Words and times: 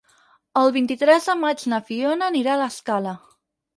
El 0.61 0.71
vint-i-tres 0.77 1.29
de 1.31 1.35
maig 1.43 1.67
na 1.73 1.81
Fiona 1.91 2.31
anirà 2.33 2.57
a 2.57 2.59
l'Escala. 2.63 3.15